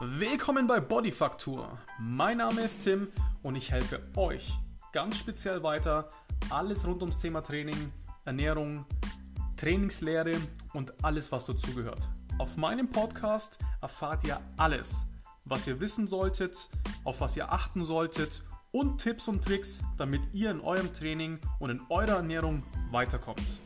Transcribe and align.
Willkommen 0.00 0.66
bei 0.66 0.80
Bodyfaktur. 0.80 1.78
Mein 2.00 2.38
Name 2.38 2.62
ist 2.62 2.82
Tim 2.82 3.12
und 3.44 3.54
ich 3.54 3.70
helfe 3.70 4.02
euch 4.16 4.52
ganz 4.92 5.16
speziell 5.16 5.62
weiter, 5.62 6.10
alles 6.50 6.84
rund 6.84 7.00
ums 7.02 7.18
Thema 7.18 7.42
Training, 7.42 7.92
Ernährung, 8.24 8.86
Trainingslehre 9.56 10.32
und 10.72 10.92
alles, 11.04 11.30
was 11.30 11.46
dazugehört. 11.46 12.08
Auf 12.38 12.56
meinem 12.56 12.90
Podcast 12.90 13.60
erfahrt 13.80 14.24
ihr 14.24 14.40
alles, 14.56 15.06
was 15.44 15.68
ihr 15.68 15.78
wissen 15.78 16.08
solltet, 16.08 16.68
auf 17.04 17.20
was 17.20 17.36
ihr 17.36 17.52
achten 17.52 17.84
solltet 17.84 18.42
und 18.72 18.98
Tipps 19.00 19.28
und 19.28 19.44
Tricks, 19.44 19.80
damit 19.96 20.22
ihr 20.32 20.50
in 20.50 20.60
eurem 20.60 20.92
Training 20.92 21.38
und 21.60 21.70
in 21.70 21.80
eurer 21.88 22.16
Ernährung 22.16 22.64
weiterkommt. 22.90 23.60